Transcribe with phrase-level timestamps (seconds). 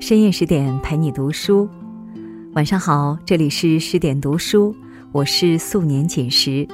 [0.00, 1.68] 深夜十点陪你读书，
[2.54, 4.74] 晚上好，这里是十点读书，
[5.12, 6.66] 我是素年锦时，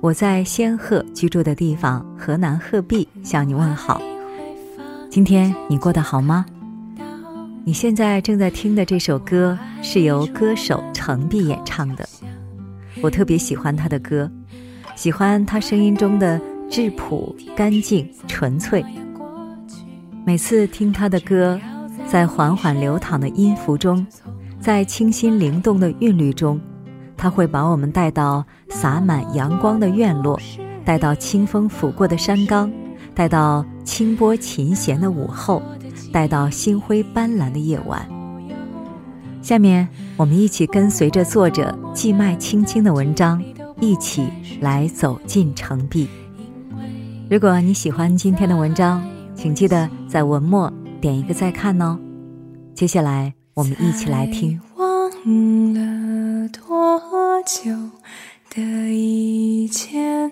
[0.00, 4.00] 我在仙鹤居住的地方河南鹤壁向你问好。
[5.10, 6.46] 今天你过得好吗？
[7.64, 12.08] 你现在正在听的这首歌是由歌手程璧演唱的，
[13.02, 14.30] 我特别喜欢他的歌，
[14.94, 18.84] 喜欢他声音中的质朴、干净、纯粹。
[20.24, 21.60] 每次听他的歌。
[22.10, 24.04] 在缓缓流淌的音符中，
[24.58, 26.58] 在清新灵动的韵律中，
[27.18, 30.40] 它会把我们带到洒满阳光的院落，
[30.86, 32.72] 带到清风拂过的山岗，
[33.14, 35.62] 带到清波琴弦的午后，
[36.10, 38.08] 带到星辉斑斓的夜晚。
[39.42, 39.86] 下面，
[40.16, 43.42] 我们一起跟随着作者季麦青青的文章，
[43.80, 44.26] 一起
[44.62, 46.08] 来走进城壁。
[47.28, 50.72] 如果你喜欢今天的文章，请记得在文末。
[51.00, 51.98] 点一个再看哦。
[52.74, 54.60] 接下来，我们一起来听。
[54.76, 57.72] 忘了多久
[58.54, 60.30] 的以前，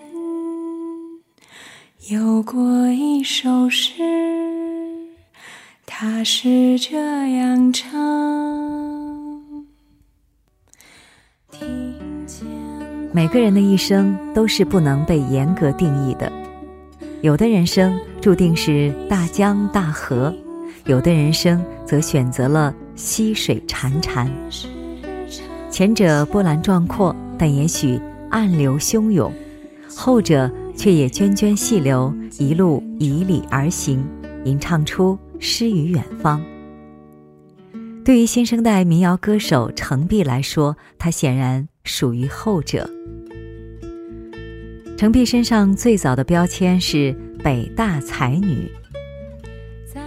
[2.09, 4.01] 有过一首诗，
[5.85, 6.97] 它是这
[7.37, 7.97] 样唱。
[13.13, 16.31] 每个人的一生都是不能被严格定义的，
[17.21, 20.33] 有的人生注定是大江大河。
[20.87, 24.29] 有的人生则选择了溪水潺潺，
[25.69, 29.29] 前者波澜壮阔，但也许暗流汹涌；
[29.89, 34.01] 后者却也涓涓细流，一路以礼而行，
[34.45, 36.41] 吟唱出诗与远方。
[38.05, 42.89] 对于新生代民谣歌手程璧来说，她显然属于后者。
[44.97, 47.13] 程璧身上最早的标签是
[47.43, 48.71] 北大才女。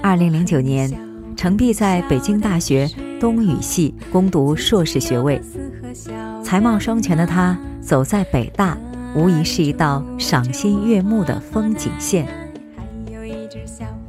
[0.03, 0.91] 二零零九年，
[1.37, 2.89] 程璧在北京大学
[3.21, 5.41] 东语系攻读硕士学位。
[6.43, 8.79] 才貌双全的她，走在北大，
[9.15, 12.27] 无疑是一道赏心悦目的风景线。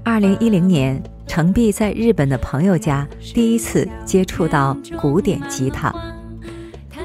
[0.04, 5.94] 二零一零年，程璧在日本的朋友家第一次接触到古典吉他。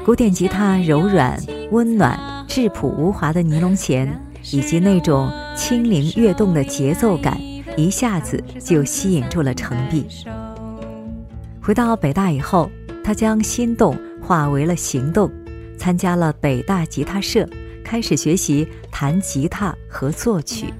[0.05, 1.37] 古典吉他柔软、
[1.71, 2.17] 温暖、
[2.47, 4.07] 质朴无华的尼龙弦，
[4.53, 7.37] 以及那种轻灵跃动的节奏感。
[7.77, 10.05] 一下子就吸引住了程璧。
[11.61, 12.69] 回到北大以后，
[13.03, 15.31] 他将心动化为了行动，
[15.77, 17.47] 参加了北大吉他社，
[17.83, 20.73] 开始学习弹吉他和作曲。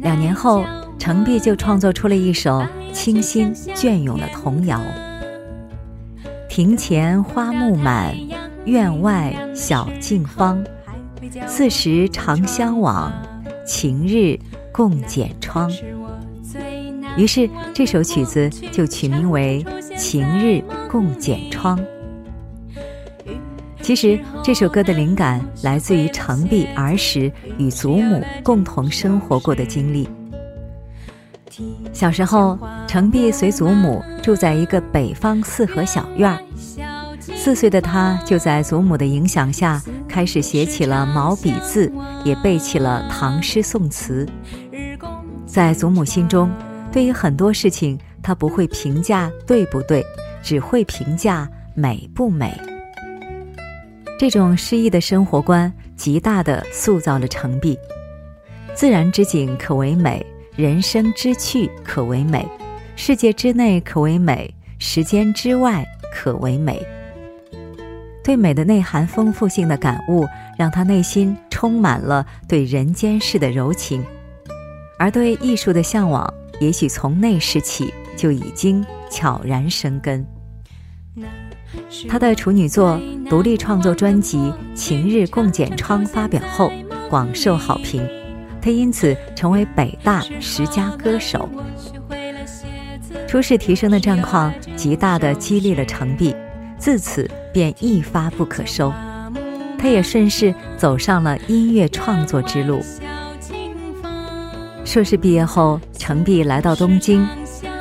[0.00, 0.64] 两年后，
[0.98, 4.80] 程璧就创作出了一首清新隽永的童谣
[6.50, 8.16] ：“庭前花木满，
[8.64, 10.64] 院外小径芳。
[11.46, 13.12] 四时长相往，
[13.64, 14.36] 晴日。”
[14.72, 15.70] 共剪窗，
[17.16, 19.64] 于是这首曲子就取名为
[19.96, 21.78] 《晴日共剪窗》。
[23.82, 30.08] 其实这首歌的灵感来自于程璧儿时与祖母共同生活过的经历。
[31.92, 32.58] 小时候，
[32.88, 36.38] 程璧随祖母住在一个北方四合小院儿，
[37.34, 41.92] 四岁的他就在祖母的影响下开始写起了毛笔字，
[42.24, 44.26] 也背起了唐诗宋词。
[45.52, 46.50] 在祖母心中，
[46.90, 50.02] 对于很多事情，她不会评价对不对，
[50.42, 52.58] 只会评价美不美。
[54.18, 57.78] 这种诗意的生活观，极大地塑造了程璧。
[58.72, 60.24] 自然之景可为美，
[60.56, 62.48] 人生之趣可为美，
[62.96, 65.84] 世界之内可为美，时间之外
[66.14, 66.82] 可为美。
[68.24, 70.26] 对美的内涵丰富性的感悟，
[70.56, 74.02] 让他内心充满了对人间世的柔情。
[75.02, 80.24] 而对艺术的向往，也许从那时起就已经悄然生根。
[82.08, 84.38] 他的处女作独立创作专辑
[84.76, 86.70] 《晴日共剪窗》发表后，
[87.10, 88.08] 广受好评，
[88.60, 91.48] 他因此成为北大十佳歌手。
[93.26, 96.32] 初试提升的战况极大的激励了程璧，
[96.78, 98.92] 自此便一发不可收。
[99.76, 102.80] 他也顺势走上了音乐创作之路。
[104.84, 107.26] 硕士毕业后，程璧来到东京，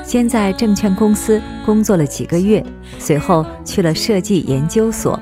[0.03, 2.63] 先在证券公司工作了几个月，
[2.99, 5.19] 随后去了设计研究所。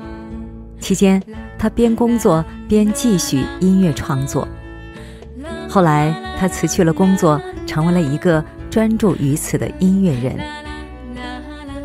[0.78, 1.20] 期间，
[1.58, 4.46] 他边工作边继续音乐创作。
[5.68, 10.38] 后来，他辞去了工作，成为了一个专注于此的音乐人。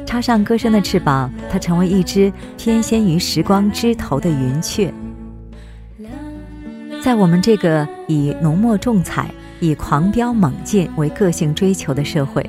[0.05, 4.93] 插上歌声的翅膀，他成为一只翩跹于时光枝头的云雀。
[7.01, 9.31] 在我们这个以浓墨重彩。
[9.59, 12.47] 以狂飙猛进为个性追求的社会，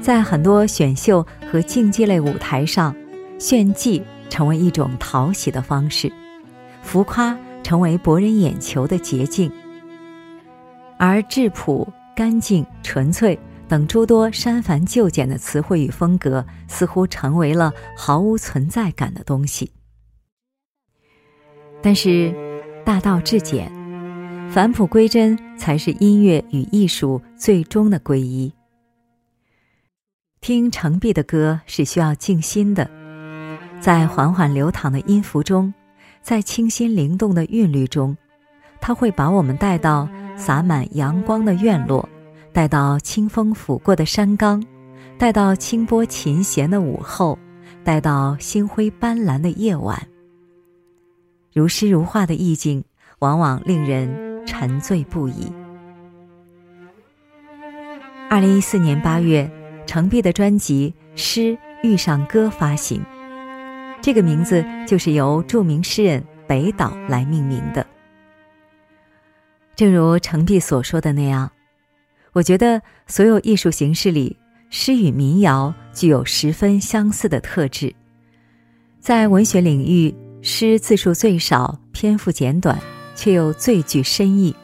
[0.00, 2.94] 在很多选秀和竞技类舞台上，
[3.38, 6.12] 炫技成为一种讨喜的方式，
[6.82, 9.52] 浮夸成为博人眼球的捷径，
[10.98, 11.86] 而质朴、
[12.16, 13.38] 干净、纯粹
[13.68, 19.70] 等诸多删繁就简的词汇与风格，似乎成为了毫无存在感的东西。
[21.80, 22.34] 但是，
[22.84, 23.70] 大道至简，
[24.52, 28.52] 返璞归真才是音乐与艺术最终的皈依。
[30.42, 32.86] 听程璧的歌是需要静心的，
[33.80, 35.72] 在缓缓流淌的音符中，
[36.20, 38.14] 在清新灵动的韵律中，
[38.78, 40.06] 它会把我们带到
[40.36, 42.06] 洒满阳光的院落，
[42.52, 44.62] 带到清风拂过的山岗，
[45.16, 47.38] 带到清波琴弦的午后，
[47.82, 50.06] 带到星辉斑斓的夜晚。
[51.54, 52.84] 如诗如画的意境，
[53.22, 55.52] 往往令人沉醉不已。
[58.28, 59.48] 二零一四年八月，
[59.86, 63.00] 程璧的专辑《诗遇上歌》发行，
[64.00, 67.86] 这个名字就是由著名诗人北岛来命名的。
[69.76, 71.48] 正如程璧所说的那样，
[72.32, 74.36] 我觉得所有艺术形式里，
[74.68, 77.94] 诗与民谣具有十分相似的特质，
[78.98, 80.12] 在文学领域。
[80.44, 82.76] 诗字数最少，篇幅简短，
[83.14, 84.54] 却又最具深意。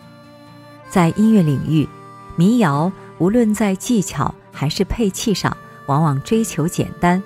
[0.88, 1.88] 在音乐领域，
[2.36, 5.56] 民谣无论在技巧还是配器上，
[5.86, 7.22] 往往追求简单，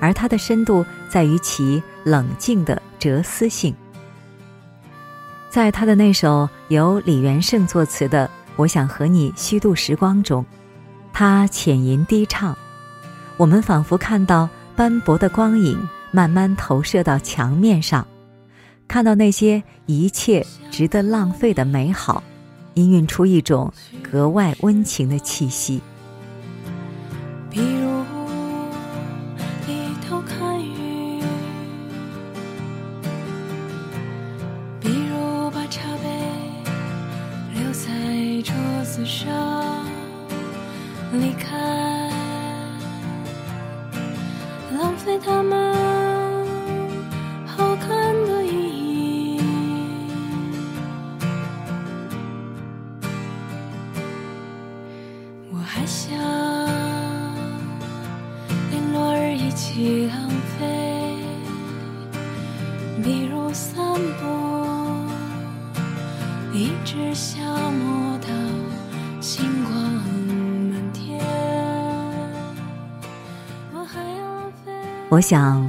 [0.00, 3.74] 而它的深度在于其冷静的哲思性。
[5.50, 8.26] 在他的那首由李元胜作词的
[8.56, 10.44] 《我想和你虚度时光》中，
[11.12, 12.56] 他浅吟低唱，
[13.36, 15.78] 我们仿佛看到斑驳的光影。
[16.14, 18.06] 慢慢投射到墙面上，
[18.92, 22.22] 看到那些一切值得浪费的美好，
[22.74, 23.72] 氤氲出一种
[24.02, 25.80] 格外温情的气息。
[63.02, 63.76] 比如散
[64.20, 64.26] 步，
[66.52, 68.28] 一直消磨到
[69.20, 69.74] 星光
[70.70, 71.20] 满天
[75.08, 75.68] 我想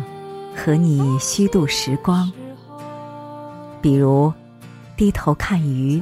[0.55, 2.31] 和你虚度时光，
[3.81, 4.31] 比如
[4.95, 6.01] 低头看鱼，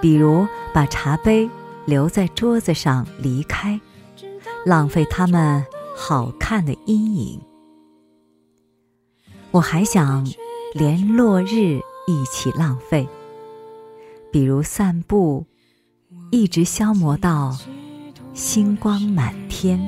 [0.00, 1.48] 比如把茶杯
[1.84, 3.78] 留在桌子上离开，
[4.64, 5.62] 浪费他们
[5.94, 7.38] 好看的阴影。
[9.52, 10.26] 我还想
[10.72, 13.06] 连落日一起浪费，
[14.32, 15.44] 比如散步，
[16.30, 17.54] 一直消磨到
[18.32, 19.78] 星光满天。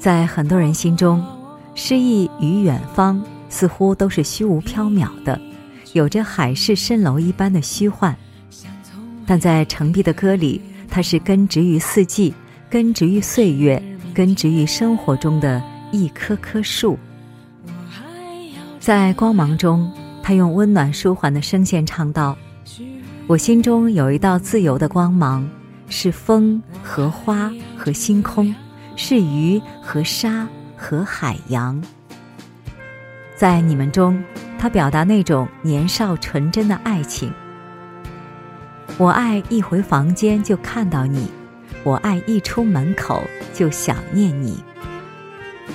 [0.00, 1.24] 在很多人心中，
[1.76, 5.40] 诗意与远方似乎都是虚无缥缈的，
[5.92, 8.16] 有着海市蜃楼一般的虚幻。
[9.24, 12.34] 但在程璧的歌里，它是根植于四季，
[12.68, 13.80] 根植于岁月，
[14.12, 16.98] 根植于生活中的一棵棵树。
[18.78, 19.90] 在光芒中，
[20.22, 22.36] 他用温暖舒缓的声线唱道
[23.28, 25.48] ：“我心中有一道自由的光芒，
[25.88, 28.54] 是风和花和星空。”
[28.96, 31.82] 是鱼和沙和海洋，
[33.34, 34.22] 在你们中，
[34.58, 37.32] 他表达那种年少纯真的爱情。
[38.98, 41.30] 我爱一回房间就看到你，
[41.82, 44.62] 我爱一出门口就想念你。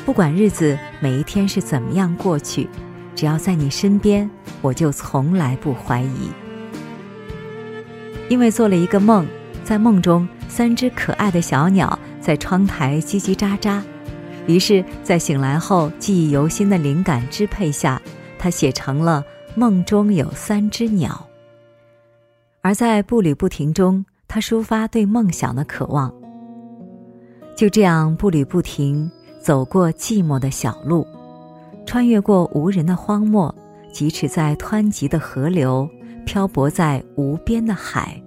[0.04, 2.68] 不管日子每一天是怎么样过去，
[3.16, 4.30] 只要在你身边，
[4.62, 6.30] 我就从来不怀疑。
[8.28, 9.28] 因为做了一个梦，
[9.64, 11.98] 在梦中，三只可爱的小鸟。
[12.20, 13.80] 在窗台叽叽喳喳，
[14.48, 18.02] 于是，在醒来后记忆犹新的灵感支配下，
[18.40, 19.24] 他写成了
[19.56, 21.12] 《梦中有三只鸟》。
[22.62, 26.12] 而在步履不停中，他抒发对梦想的渴望。
[27.56, 29.12] 就这样步履不停，
[29.46, 31.06] 走过寂寞的小路，
[31.86, 33.54] 穿越过无人的荒漠，
[33.94, 35.88] 疾驰在湍急的河流，
[36.26, 38.20] 漂泊在无边的海。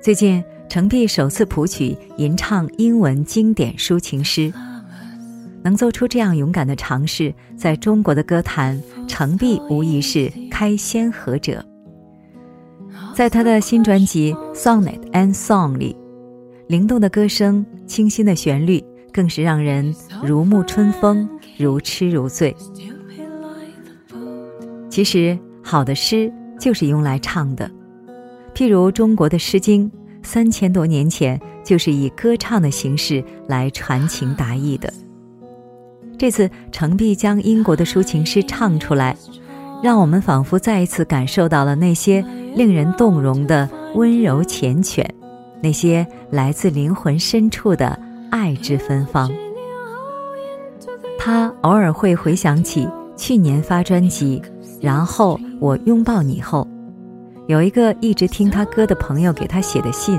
[0.00, 0.42] 最近。
[0.66, 4.50] 程璧首次谱曲吟唱英文经典抒情诗，
[5.62, 11.62] 能做出这样勇敢的尝试，在中国的歌坛，程璧无疑是开先河者。
[13.14, 15.94] 在他的新专辑《Sonnet and Song》里，
[16.68, 21.28] 灵动的歌声、清新的旋律，更是让人如沐春风、
[21.58, 22.56] 如痴如醉。
[24.88, 27.70] 其实，好的诗就是用来唱的，
[28.54, 29.90] 譬如中国的《诗经》，
[30.22, 34.92] 三千多年前就是以歌唱的形式来传情达意的。
[36.18, 39.16] 这次程璧将英国的抒情诗唱出来，
[39.82, 45.04] 让我们仿佛再一次感受到了那些令人动容的温柔缱绻，
[45.60, 47.98] 那些来自灵魂深处的
[48.32, 49.30] 爱之芬芳。
[51.18, 54.40] 他偶尔会回想起去年发专辑，
[54.80, 56.66] 然后我拥抱你后，
[57.46, 60.18] 有一个一直听他歌的朋友给他写的信。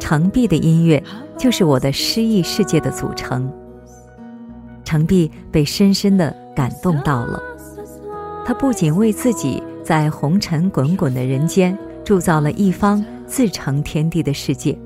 [0.00, 1.02] 程璧的音乐
[1.36, 3.52] 就是我的诗意世界的组成。
[4.82, 7.38] 程璧被深深的感动到了，
[8.46, 14.78] 他不仅为自己在红尘滚滚的人间铸造了一方自成天地的世界，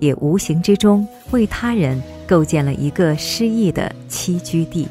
[0.00, 4.88] 也无形之中为他人构建了一个诗意的栖居地。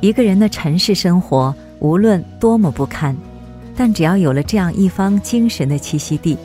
[0.00, 3.16] 一个人的尘世生活无论多么不堪，
[3.74, 6.36] 但只要有了这样一方精神的栖息地，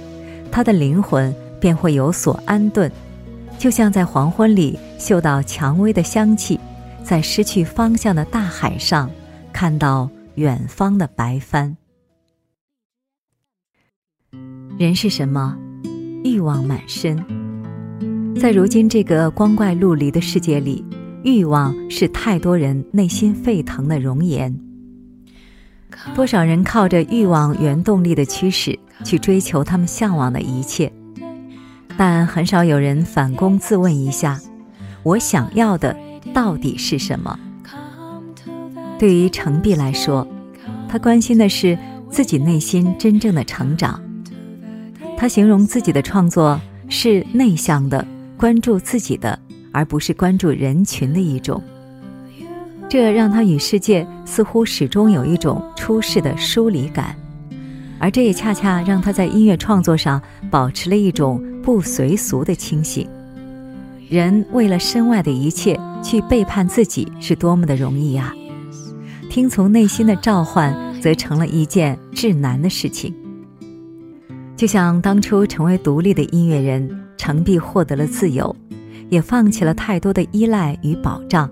[0.52, 2.92] 他的灵魂便会有所安顿。
[3.60, 6.60] 就像在黄昏里嗅到蔷薇的香气，
[7.04, 9.10] 在失去方向的大海上
[9.54, 11.78] 看到远方的白帆。
[14.78, 15.56] 人是什么？
[16.24, 17.18] 欲望满身。
[18.40, 20.84] 在如今这个光怪陆离的世界里，
[21.24, 24.58] 欲望是太多人内心沸腾的容颜。
[26.16, 30.92] 多少人靠着欲望原动力的驱使，去追求他们向往的一切。
[31.96, 34.40] 但很少有人反躬自问一下：
[35.04, 35.96] 我想要的
[36.34, 37.40] 到底是什么？
[38.98, 40.28] 对于程璧来说，
[40.90, 41.78] 他关心的是
[42.10, 44.02] 自己内心真正的成长。
[45.18, 48.06] 他形容自己的创作是内向的，
[48.38, 49.40] 关注自己的，
[49.72, 51.62] 而不是关注人群的一种。
[52.90, 57.16] 这让他与世界似乎始终有一种出世的疏离感。
[58.00, 63.08] 而这也恰恰让他在音乐创作上保持了一种不随俗的清醒。
[64.10, 68.34] 人为了身外的一切去背叛自己，是多么的容易啊！
[69.30, 73.16] 听从内心的召唤，则成了一件至难的事情。
[74.64, 78.56] 就像当初成为独立的音乐人，程璧获得了自由，
[79.10, 81.52] 也放弃了太多的依赖与保障，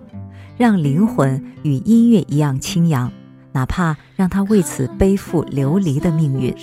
[0.55, 3.11] 让灵魂与音乐一样清扬。
[3.51, 6.55] 哪怕让他为此背负流离的命运，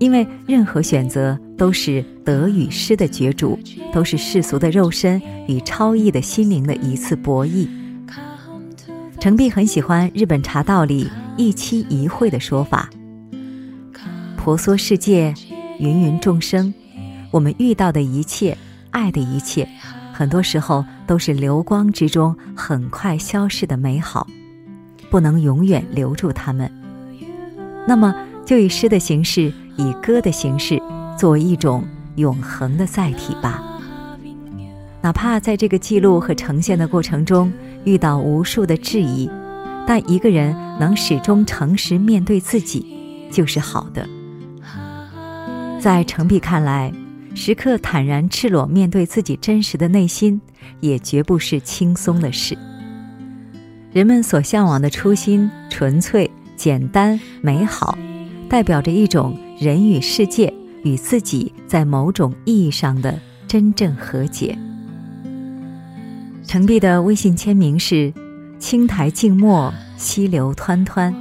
[0.00, 3.56] 因为任何选择都是得与失的角逐，
[3.92, 7.68] 都是世俗的肉身与超逸的心灵的一次博弈。
[9.20, 12.90] 程璧很喜欢日本茶道里一期一会的说法：
[14.46, 15.34] 婆娑世界，
[15.80, 16.72] 芸芸众生，
[17.32, 18.56] 我们遇到的一切，
[18.92, 19.68] 爱的一切，
[20.12, 24.24] 很多时候都是流光之中很快消逝的美好。
[25.10, 26.70] 不能永远留住他们，
[27.88, 30.80] 那么就以诗的形式，以歌的形式，
[31.18, 31.82] 作为一种
[32.14, 33.60] 永恒的载体吧。
[35.02, 39.28] 哪怕在这个记录和呈现的过程中遇到无数的质疑，
[39.88, 42.86] 但一个人能始终诚实面对自己，
[43.32, 44.08] 就是好的。
[45.86, 46.92] 在程璧看来，
[47.36, 50.40] 时刻坦然赤裸面对自己真实的内心，
[50.80, 52.58] 也绝不是轻松的事。
[53.92, 57.96] 人们所向往的初心、纯粹、简单、美好，
[58.48, 60.52] 代表着一种人与世界、
[60.82, 63.16] 与自己在某种意义上的
[63.46, 64.58] 真正和解。
[66.44, 68.12] 程璧的微信签名是
[68.58, 71.14] “青苔静默，溪流湍湍”，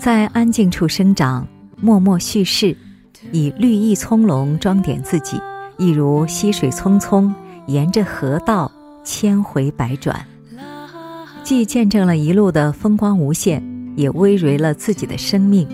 [0.00, 1.46] 在安静处生长，
[1.80, 2.76] 默默叙事，
[3.32, 5.40] 以绿意葱茏装点自己，
[5.78, 7.32] 一如溪水匆匆，
[7.66, 8.70] 沿着河道
[9.02, 10.24] 千回百转。
[11.42, 13.62] 既见证了一路的风光无限，
[13.96, 15.66] 也葳蕤了自己的生命。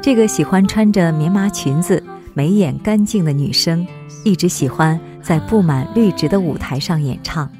[0.00, 2.02] 这个喜欢穿着棉麻裙子、
[2.32, 3.86] 眉眼干净的女生，
[4.24, 7.50] 一直喜欢在布满绿植的舞台上演唱，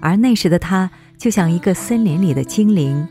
[0.00, 3.06] 而那时的她就像一个森林里的精灵，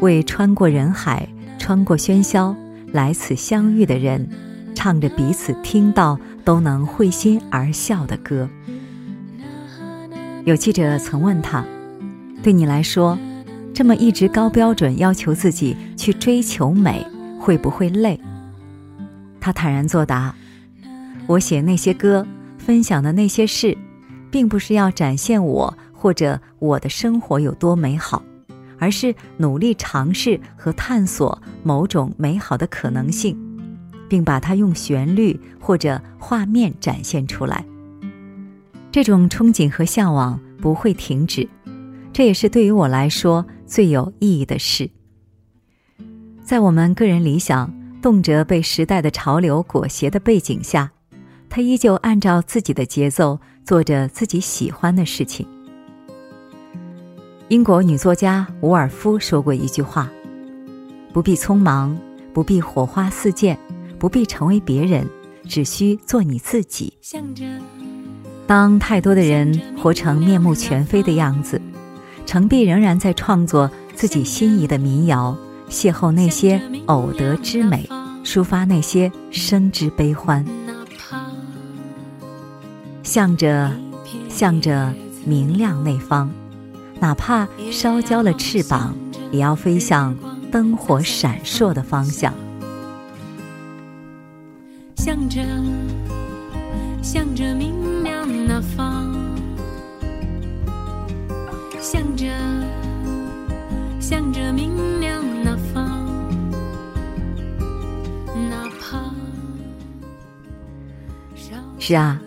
[0.00, 1.28] 为穿过人海、
[1.58, 2.56] 穿过喧嚣
[2.92, 4.28] 来此相遇的人，
[4.74, 8.48] 唱着彼此听到都能会心而笑的歌。
[10.44, 11.64] 有记者曾问他。
[12.42, 13.18] 对你来说，
[13.74, 17.06] 这么一直高标准要求自己去追求美，
[17.38, 18.18] 会不会累？
[19.38, 20.34] 他坦然作答
[21.28, 23.76] ：“我写那些歌，分享的那些事，
[24.30, 28.22] 并不是要展现我或者我的生活有多美好，
[28.80, 33.38] 而是努力尝试和探索某种美好的可能性，
[34.08, 37.64] 并把它用旋律或者画面展现出来。
[38.90, 41.48] 这种憧憬和向往不会停止，
[42.12, 44.90] 这也是对于我来说最有意义的事。
[46.42, 47.72] 在我们个人理想
[48.02, 50.90] 动辄被时代的潮流裹挟的背景下，
[51.48, 55.46] 他依旧按照自己的节奏做着自己喜欢的事情。
[57.50, 60.08] 英国女作家伍尔夫说过一句话
[61.12, 61.98] ：“不必匆忙，
[62.32, 63.58] 不必火花四溅，
[63.98, 65.04] 不必成为别人，
[65.48, 66.92] 只需做你自己。”
[68.46, 71.60] 当太多的人活成面目全非的样子，
[72.24, 75.36] 程璧仍然在创作自己心仪的民谣，
[75.68, 77.84] 邂逅那些偶得之美，
[78.24, 80.46] 抒发那些生之悲欢。
[83.02, 83.72] 向着，
[84.28, 86.30] 向着明亮那方，
[87.00, 88.94] 哪怕烧焦了翅膀，
[89.32, 90.16] 也要飞向
[90.52, 92.32] 灯火闪烁的方向。
[94.96, 95.40] 向着，
[97.02, 98.20] 向着明亮。
[98.46, 99.14] 那方，
[101.80, 102.26] 向着，
[104.00, 106.04] 向着明亮那方，
[108.50, 108.98] 哪怕。
[111.78, 112.20] 是啊，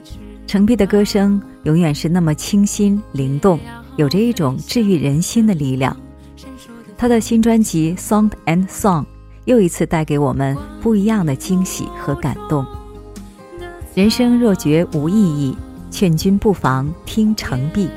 [0.48, 3.60] 程璧的歌声永远是那么清新灵动，
[3.98, 5.96] 有着一种治愈人心的力量。
[6.98, 9.02] 他的新专辑《Song and Song》
[9.46, 12.66] 又一次带给我们不一样的惊喜和感动。
[13.94, 15.56] 人生若觉无意义。
[15.92, 17.88] 劝君不妨听程璧。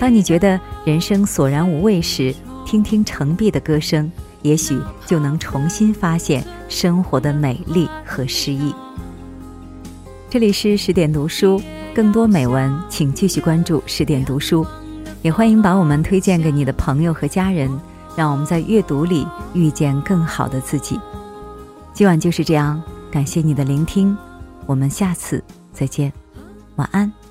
[0.00, 2.34] 当你觉得人生索然无味时，
[2.64, 4.10] 听听程璧的歌声，
[4.40, 8.74] 也许就能重新发现生活的美丽和诗意。
[10.30, 11.60] 这里是十点读书，
[11.94, 14.66] 更多美文请继续关注十点读书，
[15.22, 17.70] 也欢迎把我们推荐给你的朋友和家人，
[18.16, 21.00] 让我们在阅读里遇见更好的自己。
[21.92, 22.80] 今晚就是这样，
[23.10, 24.16] 感谢你的聆听，
[24.66, 25.42] 我们下次
[25.72, 26.12] 再见。
[26.76, 27.25] 晚安。